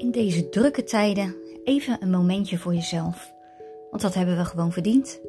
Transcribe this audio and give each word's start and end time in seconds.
In 0.00 0.10
deze 0.10 0.48
drukke 0.48 0.84
tijden 0.84 1.34
even 1.64 2.02
een 2.02 2.10
momentje 2.10 2.58
voor 2.58 2.74
jezelf. 2.74 3.34
Want 3.90 4.02
dat 4.02 4.14
hebben 4.14 4.36
we 4.36 4.44
gewoon 4.44 4.72
verdiend. 4.72 5.20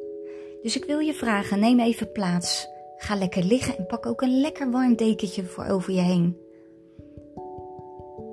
Dus 0.62 0.76
ik 0.76 0.84
wil 0.84 0.98
je 0.98 1.14
vragen, 1.14 1.60
neem 1.60 1.80
even 1.80 2.12
plaats. 2.12 2.68
Ga 2.96 3.14
lekker 3.14 3.44
liggen 3.44 3.76
en 3.76 3.86
pak 3.86 4.06
ook 4.06 4.22
een 4.22 4.40
lekker 4.40 4.70
warm 4.70 4.96
dekentje 4.96 5.44
voor 5.44 5.64
over 5.64 5.92
je 5.92 6.00
heen. 6.00 6.36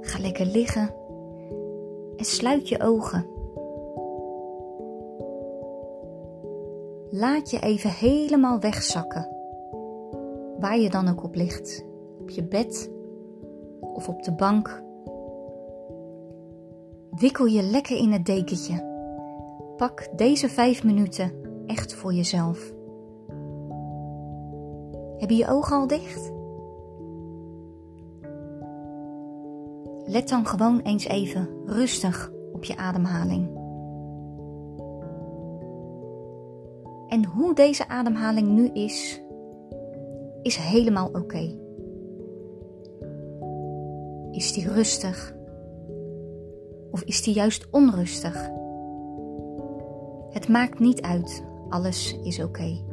Ga 0.02 0.20
lekker 0.20 0.46
liggen 0.46 0.94
en 2.16 2.26
sluit 2.26 2.70
je 2.70 2.82
ogen. 2.82 3.26
Laat 7.10 7.50
je 7.50 7.60
even 7.60 7.90
helemaal 7.90 8.60
wegzakken. 8.60 9.30
Waar 10.60 10.80
je 10.80 10.90
dan 10.90 11.10
ook 11.10 11.24
op 11.24 11.36
ligt. 11.36 11.86
Op 12.20 12.30
je 12.30 12.44
bed 12.44 12.92
of 13.80 14.08
op 14.08 14.24
de 14.24 14.34
bank. 14.34 14.88
Wikkel 17.20 17.46
je 17.46 17.62
lekker 17.62 17.98
in 17.98 18.12
het 18.12 18.26
dekentje. 18.26 18.88
Pak 19.78 20.08
deze 20.16 20.50
vijf 20.50 20.84
minuten 20.84 21.32
echt 21.66 21.94
voor 21.94 22.14
jezelf. 22.14 22.74
Heb 25.18 25.30
je 25.30 25.36
je 25.36 25.48
ogen 25.48 25.78
al 25.78 25.88
dicht? 25.88 26.32
Let 30.06 30.30
dan 30.30 30.46
gewoon 30.46 30.80
eens 30.80 31.06
even 31.06 31.50
rustig 31.66 32.32
op 32.54 32.64
je 32.64 32.78
ademhaling. 32.78 33.48
En 37.08 37.26
hoe 37.26 37.56
deze 37.56 37.88
ademhaling 37.88 38.48
nu 38.48 38.68
is, 38.68 39.22
is 40.42 40.56
helemaal 40.56 41.08
oké. 41.08 41.58
Is 44.32 44.54
die 44.54 44.72
rustig? 44.72 45.38
Of 46.92 47.04
is 47.04 47.22
die 47.22 47.34
juist 47.34 47.70
onrustig? 47.70 48.50
Het 50.30 50.48
maakt 50.48 50.80
niet 50.80 51.02
uit, 51.02 51.44
alles 51.70 52.20
is 52.24 52.40
oké. 52.44 52.88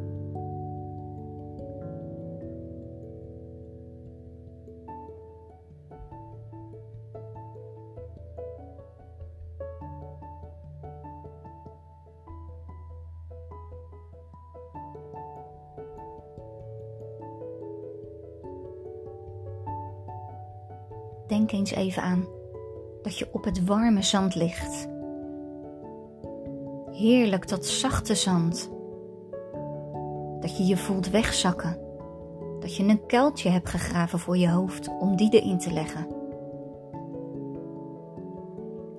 Denk 21.26 21.52
eens 21.52 21.70
even 21.70 22.02
aan 22.02 22.35
dat 23.06 23.18
je 23.18 23.28
op 23.32 23.44
het 23.44 23.64
warme 23.64 24.02
zand 24.02 24.34
ligt. 24.34 24.88
Heerlijk 26.90 27.48
dat 27.48 27.66
zachte 27.66 28.14
zand. 28.14 28.70
Dat 30.40 30.56
je 30.56 30.66
je 30.66 30.76
voelt 30.76 31.10
wegzakken. 31.10 31.78
Dat 32.60 32.76
je 32.76 32.84
een 32.84 33.06
kuiltje 33.06 33.50
hebt 33.50 33.68
gegraven 33.68 34.18
voor 34.18 34.36
je 34.36 34.50
hoofd 34.50 34.88
om 34.98 35.16
die 35.16 35.30
erin 35.30 35.58
te 35.58 35.72
leggen. 35.72 36.06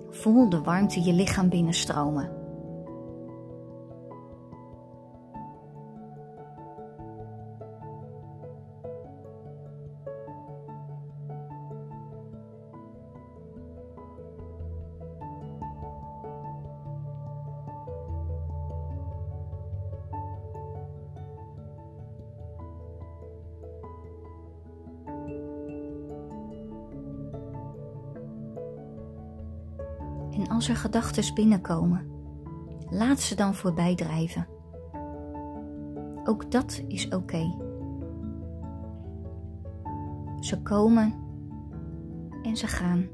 Voel 0.09 0.49
de 0.49 0.61
warmte 0.61 1.03
je 1.03 1.13
lichaam 1.13 1.49
binnenstromen. 1.49 2.36
Als 30.49 30.69
er 30.69 30.75
gedachten 30.75 31.33
binnenkomen, 31.33 32.07
laat 32.89 33.19
ze 33.19 33.35
dan 33.35 33.55
voorbij 33.55 33.95
drijven. 33.95 34.47
Ook 36.23 36.51
dat 36.51 36.83
is 36.87 37.07
oké. 37.07 37.55
Ze 40.39 40.61
komen 40.63 41.13
en 42.43 42.57
ze 42.57 42.67
gaan. 42.67 43.09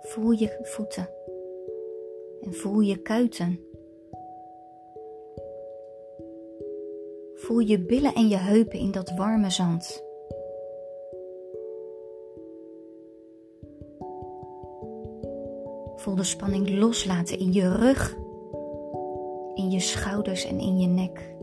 Voel 0.00 0.30
je 0.30 0.58
voeten 0.62 1.08
en 2.40 2.54
voel 2.54 2.80
je 2.80 3.02
kuiten. 3.02 3.71
Voel 7.42 7.58
je 7.58 7.78
billen 7.78 8.14
en 8.14 8.28
je 8.28 8.36
heupen 8.36 8.78
in 8.78 8.90
dat 8.90 9.12
warme 9.16 9.50
zand. 9.50 10.02
Voel 15.96 16.14
de 16.14 16.24
spanning 16.24 16.70
loslaten 16.70 17.38
in 17.38 17.52
je 17.52 17.76
rug, 17.76 18.16
in 19.54 19.70
je 19.70 19.80
schouders 19.80 20.44
en 20.44 20.58
in 20.58 20.78
je 20.78 20.86
nek. 20.86 21.34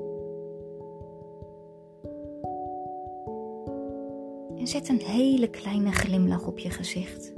En 4.58 4.68
zet 4.68 4.90
een 4.90 5.02
hele 5.02 5.50
kleine 5.50 5.92
glimlach 5.92 6.48
op 6.48 6.59
je 6.59 6.70
gezicht. 6.70 7.34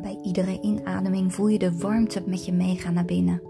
Bij 0.00 0.18
iedere 0.22 0.60
inademing 0.60 1.34
voel 1.34 1.46
je 1.46 1.58
de 1.58 1.78
warmte 1.78 2.22
met 2.26 2.44
je 2.44 2.52
meegaan 2.52 2.94
naar 2.94 3.04
binnen. 3.04 3.42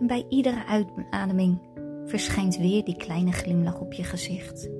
En 0.00 0.06
bij 0.06 0.24
iedere 0.28 0.66
uitademing 0.66 1.58
verschijnt 2.04 2.56
weer 2.58 2.84
die 2.84 2.96
kleine 2.96 3.32
glimlach 3.32 3.80
op 3.80 3.92
je 3.92 4.04
gezicht. 4.04 4.70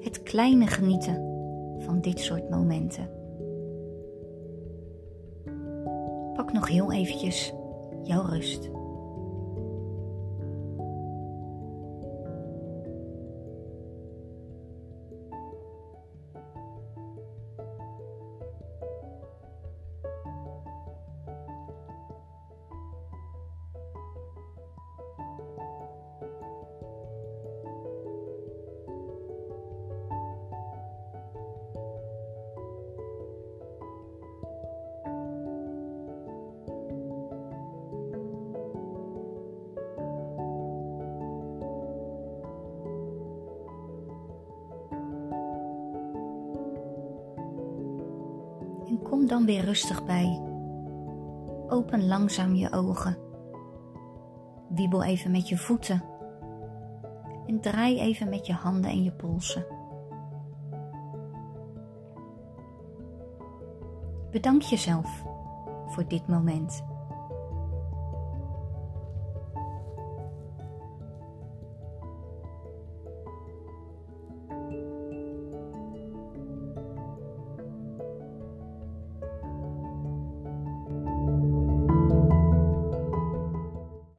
Het 0.00 0.22
kleine 0.22 0.66
genieten 0.66 1.14
van 1.78 2.00
dit 2.00 2.20
soort 2.20 2.50
momenten. 2.50 3.10
Pak 6.34 6.52
nog 6.52 6.68
heel 6.68 6.92
eventjes 6.92 7.52
jouw 8.02 8.22
rust. 8.22 8.70
Kom 49.08 49.26
dan 49.26 49.44
weer 49.44 49.64
rustig 49.64 50.04
bij. 50.04 50.40
Open 51.68 52.06
langzaam 52.06 52.54
je 52.54 52.72
ogen. 52.72 53.18
Wiebel 54.68 55.02
even 55.02 55.30
met 55.30 55.48
je 55.48 55.56
voeten. 55.56 56.04
En 57.46 57.60
draai 57.60 58.00
even 58.00 58.28
met 58.28 58.46
je 58.46 58.52
handen 58.52 58.90
en 58.90 59.02
je 59.02 59.12
polsen. 59.12 59.66
Bedank 64.30 64.62
jezelf 64.62 65.24
voor 65.86 66.08
dit 66.08 66.28
moment. 66.28 66.84